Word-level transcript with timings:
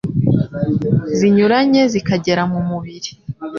zinyuranye 1.17 1.81
zikagera 1.91 2.43
mu 2.51 2.59
mubiri.… 2.69 3.11